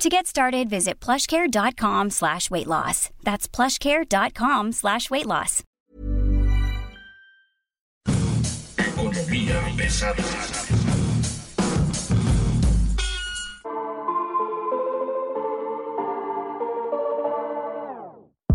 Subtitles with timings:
[0.00, 3.10] To get started, visit plushcare.com slash weight loss.
[3.22, 5.62] That's plushcare.com slash weight loss.
[8.78, 10.24] Economía pesada.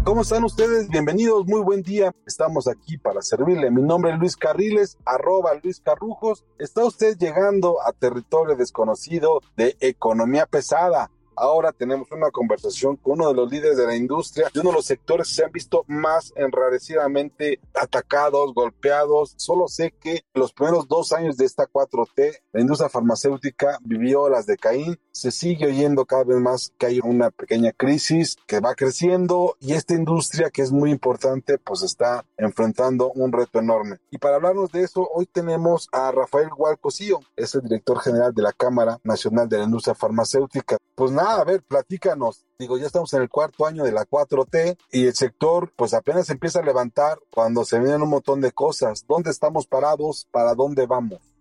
[0.04, 0.88] ¿Cómo están ustedes?
[0.90, 2.12] Bienvenidos, muy buen día.
[2.26, 3.70] Estamos aquí para servirle.
[3.70, 6.44] Mi nombre es Luis Carriles, arroba Luis Carrujos.
[6.58, 13.30] Está usted llegando a territorio desconocido de economía pesada Ahora tenemos una conversación con uno
[13.30, 15.84] de los líderes de la industria, de uno de los sectores que se han visto
[15.88, 19.34] más enrarecidamente atacados, golpeados.
[19.38, 24.46] Solo sé que los primeros dos años de esta 4T, la industria farmacéutica vivió las
[24.46, 25.00] de Caín.
[25.16, 29.72] Se sigue oyendo cada vez más que hay una pequeña crisis que va creciendo y
[29.72, 34.00] esta industria que es muy importante pues está enfrentando un reto enorme.
[34.12, 38.42] Y para hablarnos de eso, hoy tenemos a Rafael Gualcosío, es el director general de
[38.42, 40.76] la Cámara Nacional de la Industria Farmacéutica.
[40.96, 42.44] Pues nada, a ver, platícanos.
[42.60, 46.30] Digo, ya estamos en el cuarto año de la 4T y el sector pues apenas
[46.30, 49.06] empieza a levantar cuando se vienen un montón de cosas.
[49.08, 50.28] ¿Dónde estamos parados?
[50.30, 51.35] ¿Para dónde vamos?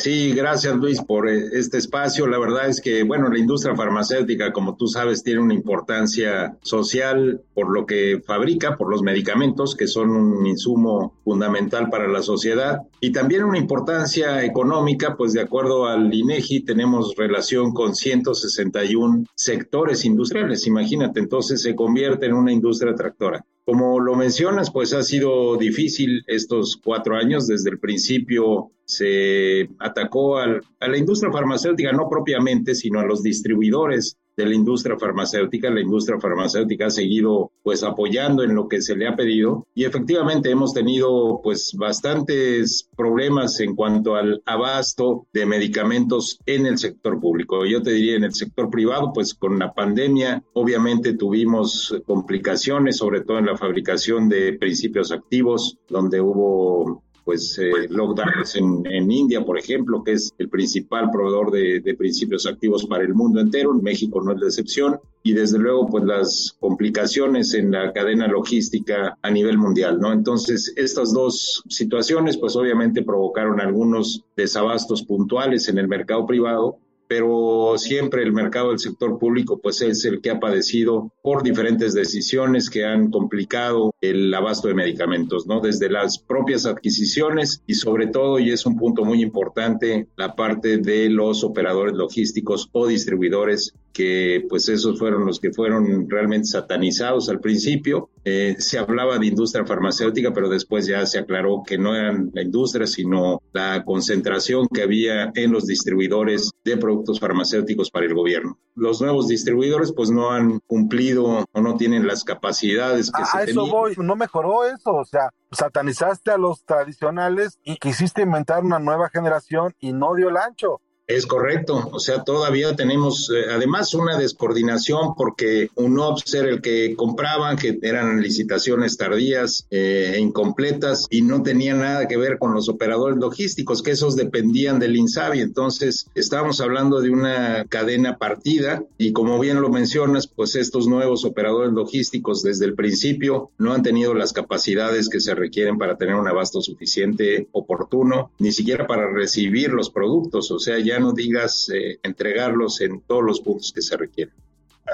[0.00, 2.28] Sí, gracias Luis por eh, este espacio.
[2.28, 7.42] La verdad es que, bueno, la industria farmacéutica, como tú sabes, tiene una importancia social
[7.52, 12.82] por lo que fabrica, por los medicamentos, que son un insumo fundamental para la sociedad,
[13.00, 20.04] y también una importancia económica, pues de acuerdo al INEGI tenemos relación con 161 sectores
[20.04, 20.64] industriales.
[20.68, 23.44] Imagínate, entonces se convierte en una industria tractora.
[23.68, 27.46] Como lo mencionas, pues ha sido difícil estos cuatro años.
[27.46, 34.16] Desde el principio se atacó a la industria farmacéutica, no propiamente, sino a los distribuidores
[34.38, 35.68] de la industria farmacéutica.
[35.68, 39.84] La industria farmacéutica ha seguido pues apoyando en lo que se le ha pedido y
[39.84, 47.20] efectivamente hemos tenido pues bastantes problemas en cuanto al abasto de medicamentos en el sector
[47.20, 47.66] público.
[47.66, 53.22] Yo te diría en el sector privado pues con la pandemia obviamente tuvimos complicaciones sobre
[53.22, 59.44] todo en la fabricación de principios activos donde hubo pues eh, lockdowns en, en, India,
[59.44, 63.74] por ejemplo, que es el principal proveedor de, de, principios activos para el mundo entero,
[63.74, 69.18] México no es la excepción, y desde luego pues las complicaciones en la cadena logística
[69.20, 70.10] a nivel mundial, ¿no?
[70.10, 77.74] Entonces, estas dos situaciones pues obviamente provocaron algunos desabastos puntuales en el mercado privado, pero
[77.78, 82.70] siempre el mercado del sector público pues es el que ha padecido por diferentes decisiones
[82.70, 85.60] que han complicado el abasto de medicamentos, ¿no?
[85.60, 90.78] Desde las propias adquisiciones y sobre todo, y es un punto muy importante, la parte
[90.78, 97.28] de los operadores logísticos o distribuidores que pues esos fueron los que fueron realmente satanizados
[97.28, 98.10] al principio.
[98.24, 102.42] Eh, se hablaba de industria farmacéutica, pero después ya se aclaró que no eran la
[102.42, 108.58] industria, sino la concentración que había en los distribuidores de productos farmacéuticos para el gobierno.
[108.74, 113.66] Los nuevos distribuidores pues no han cumplido o no tienen las capacidades que se eso
[113.66, 119.08] voy, no mejoró eso, o sea, satanizaste a los tradicionales y quisiste inventar una nueva
[119.08, 120.80] generación y no dio el ancho.
[121.08, 126.94] Es correcto, o sea, todavía tenemos eh, además una descoordinación porque UNOPS era el que
[126.96, 132.52] compraban, que eran licitaciones tardías eh, e incompletas y no tenía nada que ver con
[132.52, 135.40] los operadores logísticos, que esos dependían del INSABI.
[135.40, 141.24] Entonces, estábamos hablando de una cadena partida y como bien lo mencionas, pues estos nuevos
[141.24, 146.16] operadores logísticos desde el principio no han tenido las capacidades que se requieren para tener
[146.16, 151.68] un abasto suficiente, oportuno, ni siquiera para recibir los productos, o sea, ya no digas
[151.74, 154.34] eh, entregarlos en todos los puntos que se requieren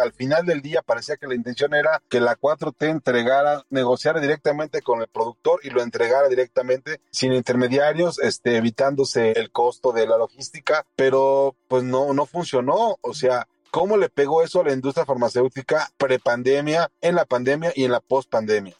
[0.00, 4.82] al final del día parecía que la intención era que la 4T entregara, negociara directamente
[4.82, 10.18] con el productor y lo entregara directamente sin intermediarios, este, evitándose el costo de la
[10.18, 12.97] logística, pero pues no, no funcionó.
[13.01, 17.84] O sea, ¿cómo le pegó eso a la industria farmacéutica prepandemia, en la pandemia y
[17.84, 18.77] en la postpandemia?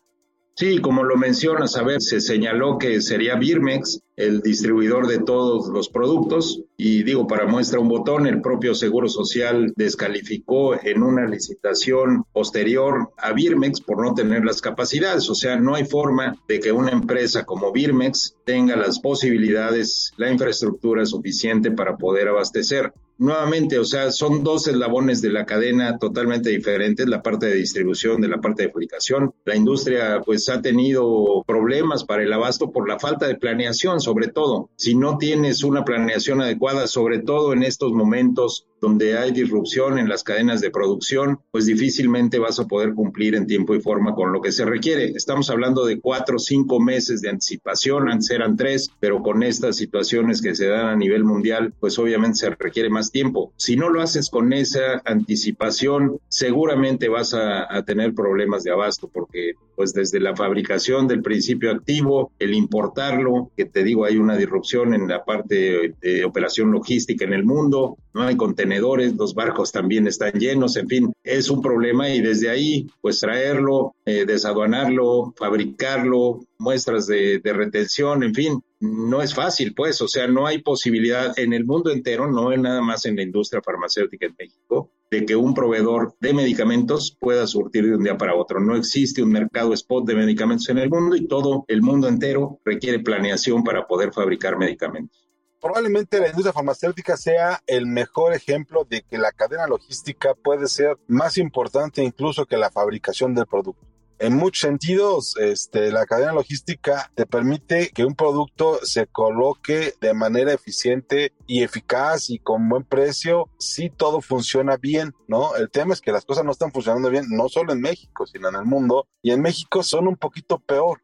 [0.57, 5.69] Sí, como lo mencionas, a ver, se señaló que sería Birmex el distribuidor de todos
[5.69, 11.27] los productos y digo, para muestra un botón, el propio Seguro Social descalificó en una
[11.27, 16.61] licitación posterior a Birmex por no tener las capacidades, o sea, no hay forma de
[16.61, 22.93] que una empresa como Birmex tenga las posibilidades, la infraestructura suficiente para poder abastecer.
[23.19, 28.21] Nuevamente, o sea, son dos eslabones de la cadena totalmente diferentes, la parte de distribución
[28.21, 29.35] de la parte de fabricación.
[29.45, 34.29] La industria pues ha tenido problemas para el abasto por la falta de planeación, sobre
[34.29, 34.71] todo.
[34.77, 40.11] Si no tienes una planeación adecuada, sobre todo en estos momentos donde hay disrupción en
[40.11, 44.31] las cadenas de producción, pues difícilmente vas a poder cumplir en tiempo y forma con
[44.31, 45.07] lo que se requiere.
[45.07, 49.77] Estamos hablando de cuatro o cinco meses de anticipación, antes eran tres, pero con estas
[49.77, 53.53] situaciones que se dan a nivel mundial, pues obviamente se requiere más tiempo.
[53.57, 59.55] Si no lo haces con esa anticipación, seguramente vas a, tener problemas de abasto, porque
[59.77, 64.95] pues desde la fabricación del principio activo, el importarlo, que te digo, hay una disrupción
[64.95, 70.07] en la parte de operación logística en el mundo, no hay contenedores, los barcos también
[70.07, 76.41] están llenos, en fin, es un problema y desde ahí, pues traerlo, eh, desaduanarlo, fabricarlo,
[76.59, 81.37] muestras de, de retención, en fin, no es fácil, pues, o sea, no hay posibilidad
[81.39, 85.25] en el mundo entero, no es nada más en la industria farmacéutica en México, de
[85.25, 88.61] que un proveedor de medicamentos pueda surtir de un día para otro.
[88.61, 92.61] No existe un mercado spot de medicamentos en el mundo y todo el mundo entero
[92.65, 95.29] requiere planeación para poder fabricar medicamentos.
[95.61, 100.99] Probablemente la industria farmacéutica sea el mejor ejemplo de que la cadena logística puede ser
[101.07, 107.11] más importante incluso que la fabricación del producto en muchos sentidos, este, la cadena logística
[107.15, 112.85] te permite que un producto se coloque de manera eficiente y eficaz y con buen
[112.85, 115.57] precio si todo funciona bien, ¿no?
[115.57, 118.49] El tema es que las cosas no están funcionando bien, no solo en México, sino
[118.49, 121.01] en el mundo, y en México son un poquito peor.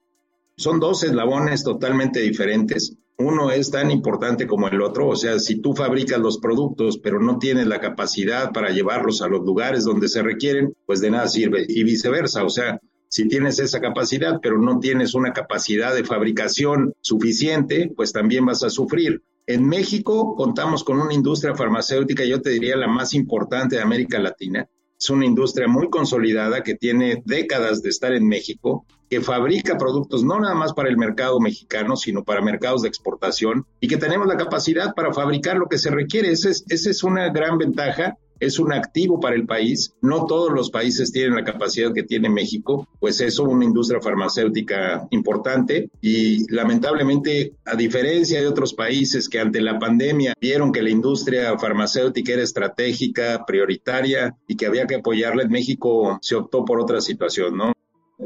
[0.57, 2.97] Son dos eslabones totalmente diferentes.
[3.19, 7.21] Uno es tan importante como el otro, o sea, si tú fabricas los productos pero
[7.21, 11.29] no tienes la capacidad para llevarlos a los lugares donde se requieren, pues de nada
[11.29, 11.67] sirve.
[11.69, 12.81] Y viceversa, o sea,
[13.11, 18.63] si tienes esa capacidad, pero no tienes una capacidad de fabricación suficiente, pues también vas
[18.63, 19.25] a sufrir.
[19.49, 24.21] En México contamos con una industria farmacéutica, yo te diría la más importante de América
[24.21, 24.69] Latina.
[24.97, 30.23] Es una industria muy consolidada que tiene décadas de estar en México, que fabrica productos
[30.23, 34.29] no nada más para el mercado mexicano, sino para mercados de exportación y que tenemos
[34.29, 36.31] la capacidad para fabricar lo que se requiere.
[36.31, 39.95] Esa es, es una gran ventaja es un activo para el país.
[40.01, 45.07] No todos los países tienen la capacidad que tiene México, pues eso, una industria farmacéutica
[45.11, 50.91] importante y lamentablemente, a diferencia de otros países que ante la pandemia vieron que la
[50.91, 56.81] industria farmacéutica era estratégica, prioritaria y que había que apoyarla, en México se optó por
[56.81, 57.73] otra situación, ¿no?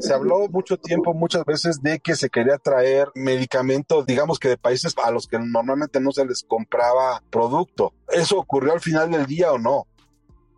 [0.01, 4.57] Se habló mucho tiempo, muchas veces, de que se quería traer medicamentos, digamos que de
[4.57, 7.93] países a los que normalmente no se les compraba producto.
[8.09, 9.87] ¿Eso ocurrió al final del día o no?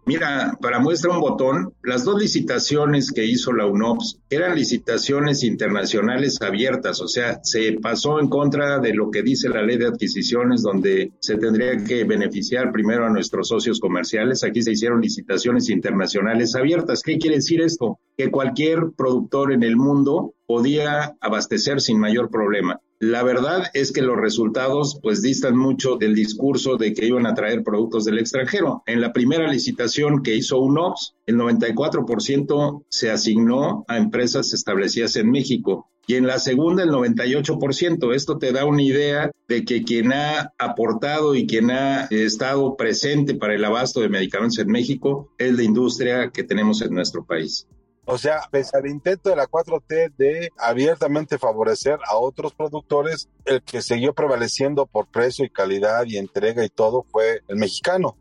[0.08, 6.38] Mira, para muestra un botón, las dos licitaciones que hizo la UNOPS eran licitaciones internacionales
[6.40, 10.62] abiertas, o sea, se pasó en contra de lo que dice la ley de adquisiciones,
[10.62, 14.44] donde se tendría que beneficiar primero a nuestros socios comerciales.
[14.44, 17.02] Aquí se hicieron licitaciones internacionales abiertas.
[17.02, 17.98] ¿Qué quiere decir esto?
[18.16, 22.80] Que cualquier productor en el mundo podía abastecer sin mayor problema.
[22.98, 27.34] La verdad es que los resultados pues distan mucho del discurso de que iban a
[27.34, 28.82] traer productos del extranjero.
[28.86, 35.30] En la primera licitación que hizo UNOPS, el 94% se asignó a empresas establecidas en
[35.30, 38.14] México y en la segunda el 98%.
[38.14, 43.34] Esto te da una idea de que quien ha aportado y quien ha estado presente
[43.34, 47.66] para el abasto de medicamentos en México es la industria que tenemos en nuestro país.
[48.08, 53.62] O sea, pese al intento de la 4T de abiertamente favorecer a otros productores, el
[53.62, 58.16] que siguió prevaleciendo por precio y calidad y entrega y todo fue el mexicano.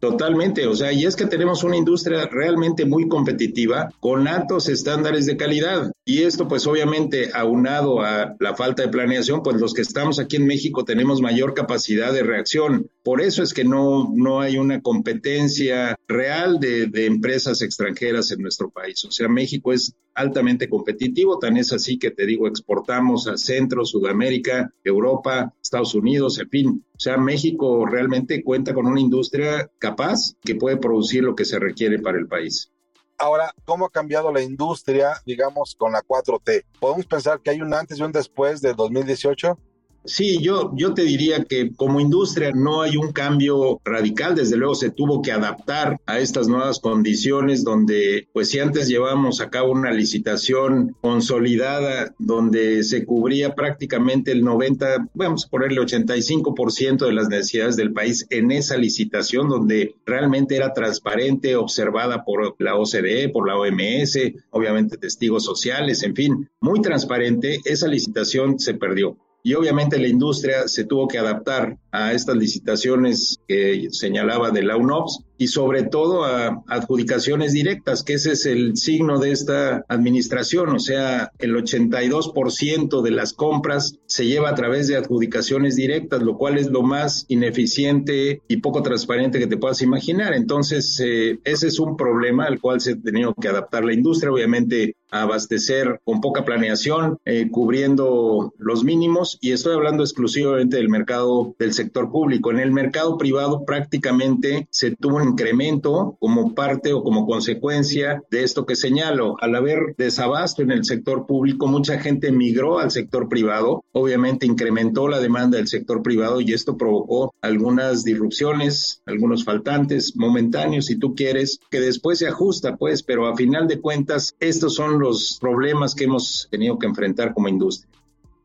[0.00, 5.26] Totalmente, o sea, y es que tenemos una industria realmente muy competitiva con altos estándares
[5.26, 5.92] de calidad.
[6.06, 10.36] Y esto pues obviamente aunado a la falta de planeación, pues los que estamos aquí
[10.36, 12.88] en México tenemos mayor capacidad de reacción.
[13.02, 18.40] Por eso es que no, no hay una competencia real de, de empresas extranjeras en
[18.40, 19.04] nuestro país.
[19.04, 23.84] O sea, México es altamente competitivo, tan es así que te digo, exportamos a Centro,
[23.84, 26.84] Sudamérica, Europa, Estados Unidos, en fin.
[26.96, 31.60] O sea, México realmente cuenta con una industria capaz que puede producir lo que se
[31.60, 32.72] requiere para el país.
[33.16, 36.64] Ahora, ¿cómo ha cambiado la industria, digamos, con la 4T?
[36.80, 39.56] ¿Podemos pensar que hay un antes y un después de 2018?
[40.04, 44.74] Sí, yo, yo te diría que como industria no hay un cambio radical, desde luego
[44.74, 49.72] se tuvo que adaptar a estas nuevas condiciones donde, pues si antes llevábamos a cabo
[49.72, 57.28] una licitación consolidada donde se cubría prácticamente el 90, vamos a ponerle 85% de las
[57.28, 63.46] necesidades del país en esa licitación donde realmente era transparente, observada por la OCDE, por
[63.46, 64.18] la OMS,
[64.50, 70.68] obviamente testigos sociales, en fin, muy transparente, esa licitación se perdió y obviamente la industria
[70.68, 76.26] se tuvo que adaptar a estas licitaciones que señalaba de la UNOPS y sobre todo
[76.26, 83.00] a adjudicaciones directas, que ese es el signo de esta administración, o sea, el 82%
[83.00, 87.24] de las compras se lleva a través de adjudicaciones directas, lo cual es lo más
[87.28, 90.34] ineficiente y poco transparente que te puedas imaginar.
[90.34, 94.30] Entonces, eh, ese es un problema al cual se ha tenido que adaptar la industria,
[94.30, 101.54] obviamente abastecer con poca planeación, eh, cubriendo los mínimos y estoy hablando exclusivamente del mercado
[101.58, 102.50] del sector público.
[102.50, 108.42] En el mercado privado prácticamente se tuvo un incremento como parte o como consecuencia de
[108.42, 109.36] esto que señalo.
[109.40, 115.08] Al haber desabasto en el sector público, mucha gente migró al sector privado, obviamente incrementó
[115.08, 121.14] la demanda del sector privado y esto provocó algunas disrupciones, algunos faltantes momentáneos, si tú
[121.14, 125.94] quieres, que después se ajusta, pues, pero a final de cuentas, estos son los problemas
[125.94, 127.90] que hemos tenido que enfrentar como industria.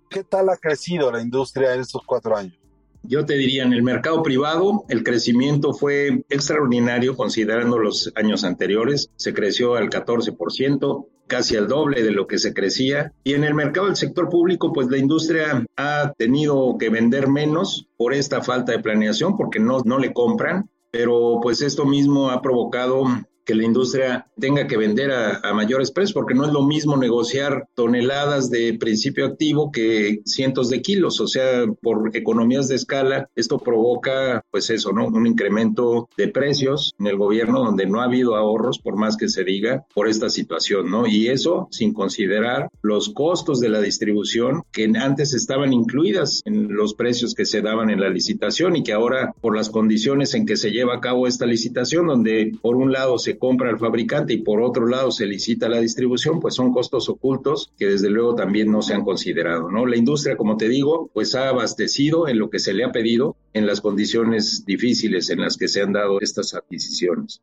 [0.09, 2.64] ¿Qué tal ha crecido la industria en estos cuatro años?
[3.07, 9.11] Yo te diría, en el mercado privado el crecimiento fue extraordinario considerando los años anteriores.
[9.15, 13.13] Se creció al 14%, casi al doble de lo que se crecía.
[13.23, 17.87] Y en el mercado del sector público, pues la industria ha tenido que vender menos
[17.97, 20.69] por esta falta de planeación, porque no, no le compran.
[20.91, 23.03] Pero pues esto mismo ha provocado
[23.45, 27.67] que la industria tenga que vender a, mayores precios, porque no es lo mismo negociar
[27.75, 33.59] toneladas de principio activo que cientos de kilos, o sea, por economías de escala, esto
[33.59, 35.07] provoca, pues eso, ¿no?
[35.07, 39.29] Un incremento de precios en el gobierno donde no ha habido ahorros, por más que
[39.29, 41.07] se diga, por esta situación, ¿no?
[41.07, 46.93] Y eso sin considerar los costos de la distribución que antes estaban incluidas en los
[46.93, 50.57] precios que se daban en la licitación y que ahora, por las condiciones en que
[50.57, 54.37] se lleva a cabo esta licitación, donde por un lado se compra el fabricante y
[54.37, 58.71] por otro lado se licita la distribución, pues son costos ocultos que desde luego también
[58.71, 59.85] no se han considerado, ¿no?
[59.85, 63.35] La industria, como te digo, pues ha abastecido en lo que se le ha pedido
[63.53, 67.41] en las condiciones difíciles en las que se han dado estas adquisiciones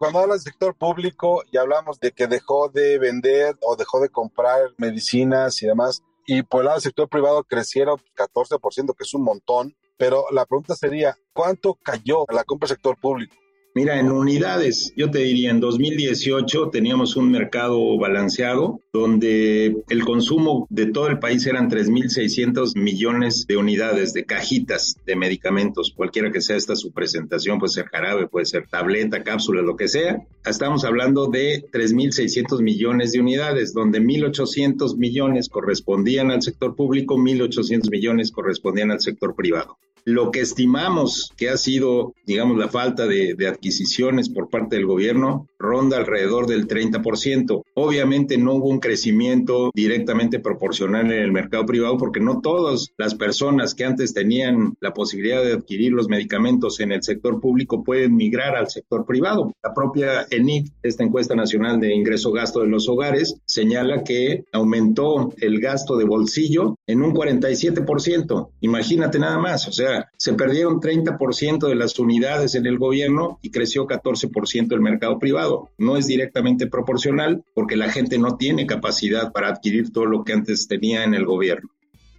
[0.00, 4.08] cuando habla del sector público y hablamos de que dejó de vender o dejó de
[4.08, 9.12] comprar medicinas y demás, y por el lado del sector privado crecieron 14%, que es
[9.12, 13.36] un montón, pero la pregunta sería, ¿cuánto cayó la compra del sector público?
[13.72, 20.66] Mira, en unidades, yo te diría, en 2018 teníamos un mercado balanceado donde el consumo
[20.70, 26.40] de todo el país eran 3.600 millones de unidades de cajitas de medicamentos, cualquiera que
[26.40, 30.18] sea esta su presentación, puede ser jarabe, puede ser tableta, cápsula, lo que sea.
[30.44, 37.88] Estamos hablando de 3.600 millones de unidades, donde 1.800 millones correspondían al sector público, 1.800
[37.88, 39.78] millones correspondían al sector privado.
[40.04, 45.46] Lo que estimamos que ha sido, digamos, la falta de, adquisiciones por parte del gobierno
[45.58, 47.62] ronda alrededor del 30%.
[47.74, 53.14] Obviamente no hubo un crecimiento directamente proporcional en el mercado privado porque no todas las
[53.14, 58.14] personas que antes tenían la posibilidad de adquirir los medicamentos en el sector público pueden
[58.14, 59.52] migrar al sector privado.
[59.62, 65.60] La propia ENIC, esta encuesta nacional de ingreso-gasto de los hogares, señala que aumentó el
[65.60, 68.50] gasto de bolsillo en un 47%.
[68.60, 73.50] Imagínate nada más, o sea, se perdieron 30% de las unidades en el gobierno y
[73.50, 75.70] creció 14% el mercado privado.
[75.78, 80.32] No es directamente proporcional porque la gente no tiene capacidad para adquirir todo lo que
[80.32, 81.70] antes tenía en el gobierno.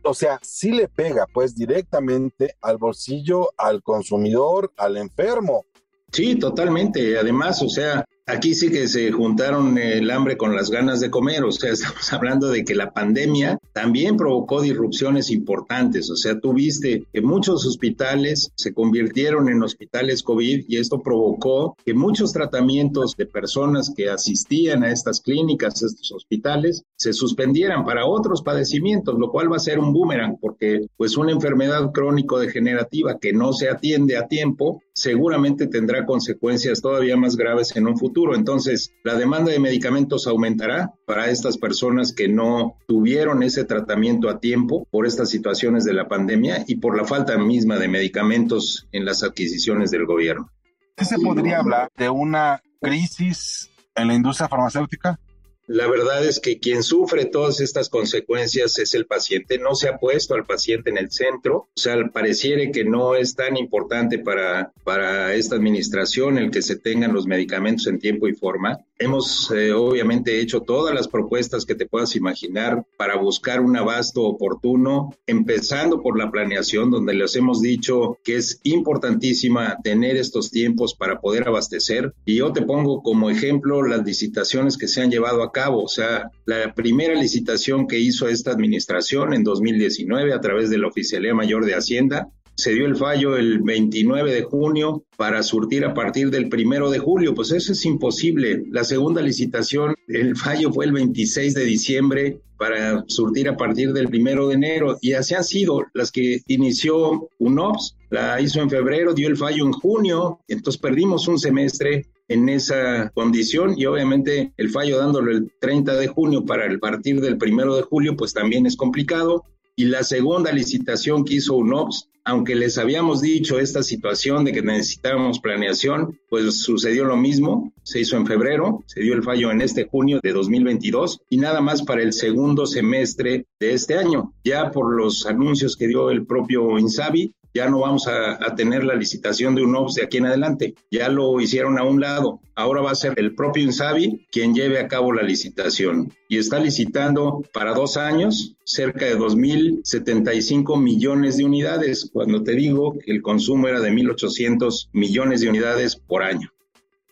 [0.03, 5.65] O sea, sí le pega pues directamente al bolsillo, al consumidor, al enfermo.
[6.11, 7.17] Sí, totalmente.
[7.17, 11.43] Además, o sea, Aquí sí que se juntaron el hambre con las ganas de comer,
[11.43, 17.03] o sea, estamos hablando de que la pandemia también provocó disrupciones importantes, o sea, tuviste
[17.11, 23.25] que muchos hospitales se convirtieron en hospitales COVID y esto provocó que muchos tratamientos de
[23.25, 29.29] personas que asistían a estas clínicas, a estos hospitales, se suspendieran para otros padecimientos, lo
[29.29, 34.15] cual va a ser un boomerang, porque pues una enfermedad crónico-degenerativa que no se atiende
[34.15, 39.59] a tiempo, seguramente tendrá consecuencias todavía más graves en un futuro entonces, la demanda de
[39.59, 45.83] medicamentos aumentará para estas personas que no tuvieron ese tratamiento a tiempo por estas situaciones
[45.83, 50.49] de la pandemia y por la falta misma de medicamentos en las adquisiciones del gobierno.
[50.95, 55.19] ¿Qué se podría hablar de una crisis en la industria farmacéutica?
[55.67, 59.57] La verdad es que quien sufre todas estas consecuencias es el paciente.
[59.57, 61.69] No se ha puesto al paciente en el centro.
[61.75, 66.75] O sea, pareciere que no es tan importante para, para esta administración el que se
[66.75, 68.79] tengan los medicamentos en tiempo y forma.
[69.01, 74.21] Hemos eh, obviamente hecho todas las propuestas que te puedas imaginar para buscar un abasto
[74.21, 80.93] oportuno, empezando por la planeación, donde les hemos dicho que es importantísima tener estos tiempos
[80.93, 82.13] para poder abastecer.
[82.25, 85.81] Y yo te pongo como ejemplo las licitaciones que se han llevado a cabo.
[85.83, 90.89] O sea, la primera licitación que hizo esta administración en 2019 a través de la
[90.89, 95.93] Oficialía Mayor de Hacienda se dio el fallo el 29 de junio para surtir a
[95.93, 97.33] partir del primero de julio.
[97.33, 98.63] Pues eso es imposible.
[98.69, 104.09] La segunda licitación, el fallo fue el 26 de diciembre para surtir a partir del
[104.09, 104.97] primero de enero.
[105.01, 109.65] Y así han sido las que inició UNOPS, la hizo en febrero, dio el fallo
[109.65, 115.51] en junio, entonces perdimos un semestre en esa condición y obviamente el fallo dándolo el
[115.59, 119.43] 30 de junio para el partir del primero de julio pues también es complicado
[119.75, 124.61] y la segunda licitación que hizo UNOPS, aunque les habíamos dicho esta situación de que
[124.61, 129.61] necesitábamos planeación, pues sucedió lo mismo, se hizo en febrero, se dio el fallo en
[129.61, 134.33] este junio de 2022 y nada más para el segundo semestre de este año.
[134.43, 138.95] Ya por los anuncios que dio el propio Insabi, ya no vamos a, tener la
[138.95, 140.75] licitación de un UNOPS de aquí en adelante.
[140.89, 142.39] Ya lo hicieron a un lado.
[142.55, 146.13] Ahora va a ser el propio INSABI quien lleve a cabo la licitación.
[146.27, 152.97] Y está licitando para dos años cerca de 2.075 millones de unidades, cuando te digo
[152.99, 156.49] que el consumo era de 1.800 millones de unidades por año.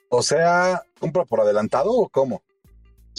[0.10, 2.42] O sea, ¿compra por adelantado o cómo?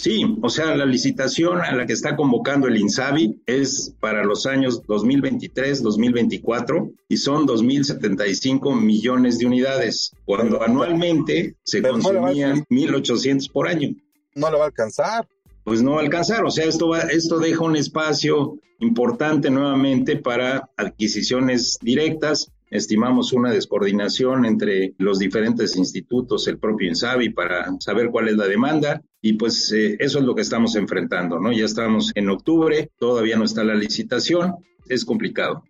[0.01, 4.47] Sí, o sea, la licitación a la que está convocando el INSABI es para los
[4.47, 13.95] años 2023-2024 y son 2.075 millones de unidades, cuando anualmente se consumían 1.800 por año.
[14.33, 15.27] No le va a alcanzar.
[15.65, 20.17] Pues no va a alcanzar, o sea, esto, va, esto deja un espacio importante nuevamente
[20.17, 28.09] para adquisiciones directas, estimamos una descoordinación entre los diferentes institutos, el propio INSABI, para saber
[28.09, 29.01] cuál es la demanda.
[29.21, 31.51] Y pues eh, eso es lo que estamos enfrentando, ¿no?
[31.51, 34.55] Ya estamos en octubre, todavía no está la licitación,
[34.87, 35.63] es complicado.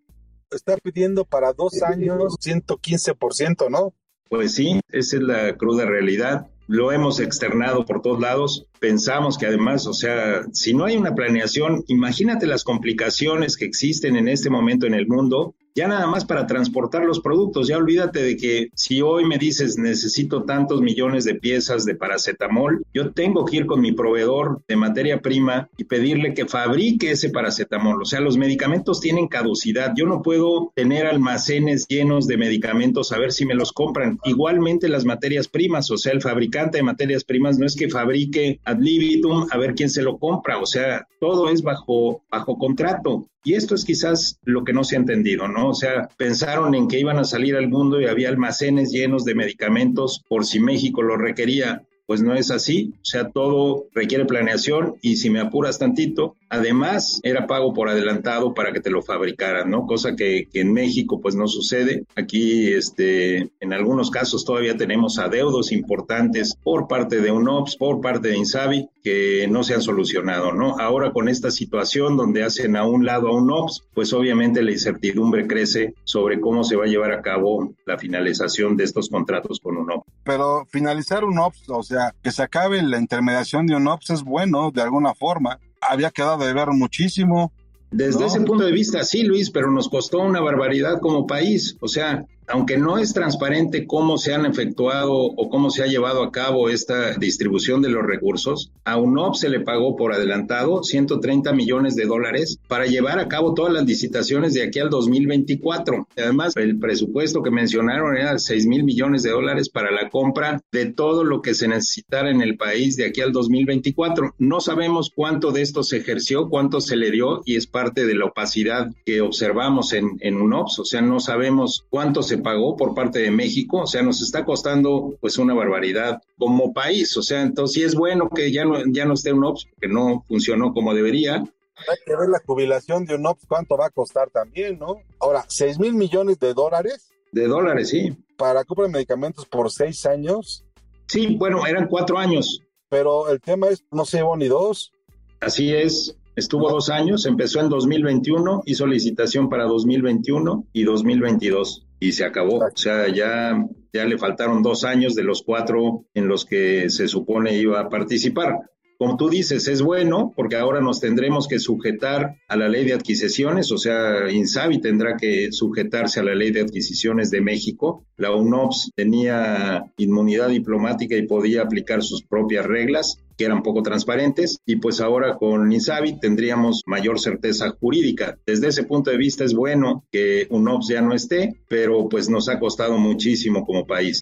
[0.52, 3.94] Está pidiendo para dos años 115%, ¿no?
[4.30, 8.66] Pues sí, esa es la cruda realidad lo hemos externado por todos lados.
[8.80, 14.16] Pensamos que además, o sea, si no hay una planeación, imagínate las complicaciones que existen
[14.16, 18.22] en este momento en el mundo ya nada más para transportar los productos, ya olvídate
[18.24, 23.46] de que si hoy me dices necesito tantos millones de piezas de paracetamol, yo tengo
[23.46, 28.02] que ir con mi proveedor de materia prima y pedirle que fabrique ese paracetamol.
[28.02, 29.94] O sea, los medicamentos tienen caducidad.
[29.96, 34.20] Yo no puedo tener almacenes llenos de medicamentos a ver si me los compran.
[34.26, 38.60] Igualmente las materias primas, o sea, el fabricante de materias primas no es que fabrique
[38.66, 40.58] ad libitum a ver quién se lo compra.
[40.58, 43.28] O sea, todo es bajo, bajo contrato.
[43.44, 45.70] Y esto es quizás lo que no se ha entendido, ¿no?
[45.70, 49.36] O sea, pensaron en que iban a salir al mundo y había almacenes llenos de
[49.36, 54.96] medicamentos por si México lo requería pues no es así, o sea, todo requiere planeación
[55.02, 59.70] y si me apuras tantito, además era pago por adelantado para que te lo fabricaran,
[59.70, 59.86] ¿no?
[59.88, 62.04] Cosa que, en México pues no sucede.
[62.18, 68.28] Aquí, este, en algunos casos todavía tenemos adeudos importantes por parte de UNOPS, por parte
[68.28, 70.80] de INSABI, que no se han solucionado, ¿no?
[70.80, 75.48] Ahora con esta situación donde hacen a un lado a UNOPS, pues obviamente la incertidumbre
[75.48, 79.78] crece sobre cómo se va a llevar a cabo la finalización de estos contratos con
[79.78, 80.12] UNOPS.
[80.24, 84.82] Pero finalizar UNOPS, o sea, que se acabe la intermediación de UNOPS es bueno de
[84.82, 85.60] alguna forma.
[85.82, 87.52] Había quedado de ver muchísimo.
[87.90, 91.76] Desde ese punto de vista, sí, Luis, pero nos costó una barbaridad como país.
[91.82, 96.24] O sea, aunque no es transparente cómo se han efectuado o cómo se ha llevado
[96.24, 101.54] a cabo esta distribución de los recursos, a UNOP se le pagó por adelantado 130
[101.54, 106.08] millones de dólares para llevar a cabo todas las licitaciones de aquí al 2024.
[106.18, 110.88] Además, el presupuesto que mencionaron era 6 mil millones de dólares para la compra de
[110.88, 114.36] todo lo que se necesitara en el país de aquí al 2024.
[114.40, 118.16] No sabemos cuánto de esto se ejerció, cuánto se le dio y es parte de
[118.16, 120.80] la opacidad que observamos en, en UNOPS.
[120.80, 124.44] O sea, no sabemos cuánto se pagó por parte de México, o sea, nos está
[124.46, 128.84] costando pues una barbaridad como país, o sea, entonces sí es bueno que ya no,
[128.88, 131.36] ya no esté un OPS, que no funcionó como debería.
[131.36, 134.98] Hay que ver la jubilación de un OPS, cuánto va a costar también, ¿no?
[135.20, 137.12] Ahora, 6 mil millones de dólares.
[137.32, 138.16] De dólares, sí.
[138.38, 140.66] Para compra de medicamentos por seis años.
[141.08, 142.62] Sí, bueno, eran cuatro años.
[142.90, 144.92] Pero el tema es, no se llevó ni dos.
[145.40, 152.12] Así es, estuvo dos años, empezó en 2021, hizo licitación para 2021 y 2022 y
[152.14, 152.58] se acabó.
[152.58, 157.08] O sea, ya, ya le faltaron dos años de los cuatro en los que se
[157.08, 158.60] supone iba a participar.
[159.02, 162.94] Como tú dices, es bueno porque ahora nos tendremos que sujetar a la ley de
[162.94, 168.06] adquisiciones, o sea, INSABI tendrá que sujetarse a la ley de adquisiciones de México.
[168.18, 174.60] La UNOPS tenía inmunidad diplomática y podía aplicar sus propias reglas que eran poco transparentes
[174.68, 178.38] y pues ahora con INSABI tendríamos mayor certeza jurídica.
[178.46, 182.50] Desde ese punto de vista es bueno que UNOPS ya no esté, pero pues nos
[182.50, 184.22] ha costado muchísimo como país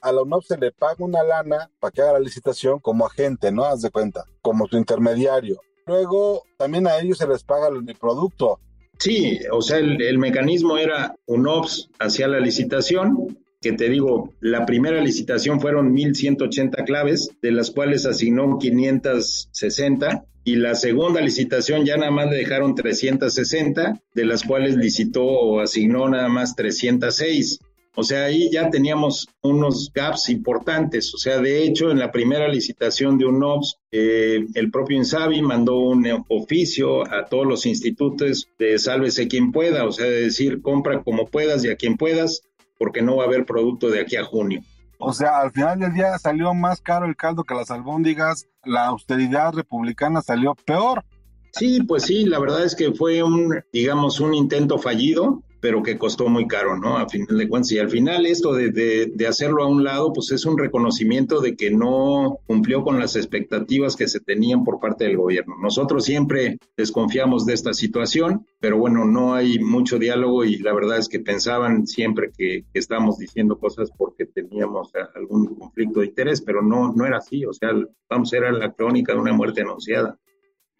[0.00, 3.52] a la UNOP se le paga una lana para que haga la licitación como agente,
[3.52, 3.64] ¿no?
[3.64, 5.60] Haz de cuenta, como tu intermediario.
[5.86, 8.60] Luego, también a ellos se les paga el producto.
[9.00, 15.00] Sí, o sea, el, mecanismo era UNOPS hacia la licitación, que te digo, la primera
[15.00, 22.10] licitación fueron 1.180 claves, de las cuales asignó 560, y la segunda licitación ya nada
[22.10, 27.60] más le dejaron 360, de las cuales licitó o asignó nada más 306.
[27.96, 31.12] O sea, ahí ya teníamos unos gaps importantes.
[31.14, 35.78] O sea, de hecho, en la primera licitación de UNOPS, eh, el propio INSABI mandó
[35.78, 41.02] un oficio a todos los institutos de sálvese quien pueda, o sea, de decir, compra
[41.02, 42.42] como puedas y a quien puedas,
[42.78, 44.62] porque no va a haber producto de aquí a junio.
[44.98, 48.86] O sea, al final del día salió más caro el caldo que las albóndigas, la
[48.86, 51.04] austeridad republicana salió peor.
[51.52, 55.98] Sí, pues sí, la verdad es que fue un, digamos, un intento fallido pero que
[55.98, 56.96] costó muy caro, ¿no?
[56.96, 57.72] A final de cuentas.
[57.72, 61.54] Y al final esto de, de, hacerlo a un lado, pues es un reconocimiento de
[61.54, 65.56] que no cumplió con las expectativas que se tenían por parte del gobierno.
[65.60, 70.98] Nosotros siempre desconfiamos de esta situación, pero bueno, no hay mucho diálogo y la verdad
[70.98, 76.40] es que pensaban siempre que, que estábamos diciendo cosas porque teníamos algún conflicto de interés,
[76.40, 77.44] pero no, no era así.
[77.44, 77.70] O sea,
[78.08, 80.18] vamos, era la crónica de una muerte anunciada.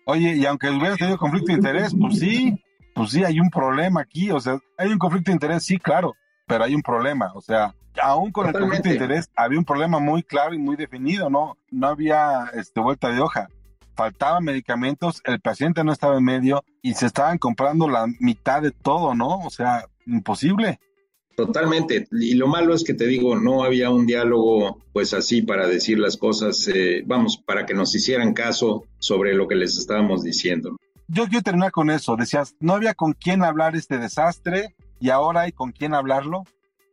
[0.06, 2.60] Oye, y aunque hubiera tenido conflicto de interés, pues sí,
[3.00, 6.16] pues sí, hay un problema aquí, o sea, hay un conflicto de interés, sí, claro,
[6.46, 9.98] pero hay un problema, o sea, aún con el conflicto de interés había un problema
[10.00, 11.56] muy claro y muy definido, ¿no?
[11.70, 13.48] No había este, vuelta de hoja.
[13.94, 18.70] Faltaban medicamentos, el paciente no estaba en medio y se estaban comprando la mitad de
[18.70, 19.38] todo, ¿no?
[19.46, 20.78] O sea, imposible.
[21.36, 22.06] Totalmente.
[22.12, 25.98] Y lo malo es que te digo, no había un diálogo pues así para decir
[25.98, 30.76] las cosas, eh, vamos, para que nos hicieran caso sobre lo que les estábamos diciendo
[31.10, 32.16] yo quiero terminar con eso.
[32.16, 36.44] Decías, no había con quién hablar este desastre y ahora hay con quién hablarlo.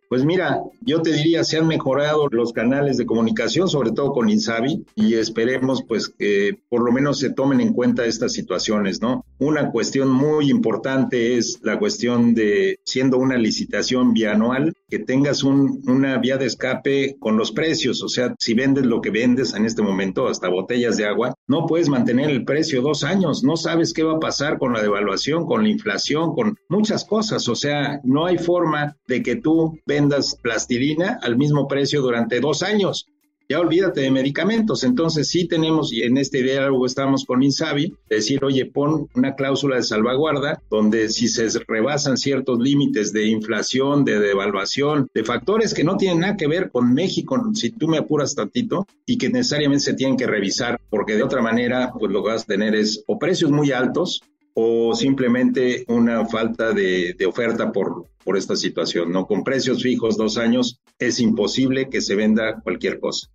[0.10, 4.30] Pues mira, yo te diría, se han mejorado los canales de comunicación, sobre todo con
[4.30, 9.26] Insabi, y esperemos pues que por lo menos se tomen en cuenta estas situaciones, ¿no?
[9.40, 15.84] Una cuestión muy importante es la cuestión de, siendo una licitación bianual, que tengas un,
[15.88, 19.66] una vía de escape con los precios, o sea, si vendes lo que vendes en
[19.66, 23.92] este momento, hasta botellas de agua, no puedes mantener el precio dos años, no sabes
[23.92, 28.00] qué va a pasar con la devaluación, con la inflación, con muchas cosas, o sea,
[28.04, 33.08] no hay forma de que tú vendas plastilina al mismo precio durante dos años.
[33.50, 34.84] Ya olvídate de medicamentos.
[34.84, 39.78] Entonces sí tenemos, y en este diálogo estamos con Insabi, decir, oye, pon una cláusula
[39.78, 45.86] de salvaguarda donde si se rebasan ciertos límites de inflación, de devaluación, de factores que
[45.86, 49.86] no tienen nada que ver con México, si tú me apuras tantito, y que necesariamente
[49.86, 53.04] se tienen que revisar, porque de otra manera, pues lo que vas a tener es
[53.08, 54.22] o precios muy altos
[54.60, 59.28] o simplemente una falta de, oferta por, por esta situación, ¿no?
[59.28, 63.28] Con precios fijos dos años es imposible que se venda cualquier cosa.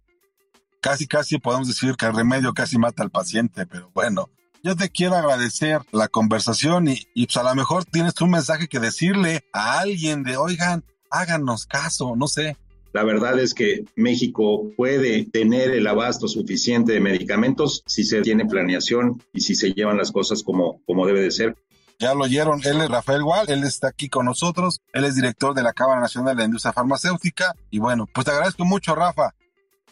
[0.80, 4.30] Casi, casi podemos decir que el remedio casi mata al paciente, pero bueno,
[4.64, 8.66] yo te quiero agradecer la conversación y, y pues a lo mejor tienes un mensaje
[8.66, 12.56] que decirle a alguien de, oigan, háganos caso, no sé.
[12.92, 18.44] La verdad es que México puede tener el abasto suficiente de medicamentos si se tiene
[18.44, 21.56] planeación y si se llevan las cosas como, como debe de ser.
[21.98, 25.54] Ya lo oyeron, él es Rafael Gual, él está aquí con nosotros, él es director
[25.54, 29.34] de la Cámara Nacional de la Industria Farmacéutica y bueno, pues te agradezco mucho, Rafa.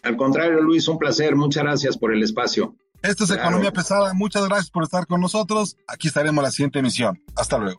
[0.03, 2.75] Al contrario, Luis, un placer, muchas gracias por el espacio.
[3.03, 7.23] Esto es Economía Pesada, muchas gracias por estar con nosotros, aquí estaremos la siguiente emisión.
[7.37, 7.79] Hasta luego.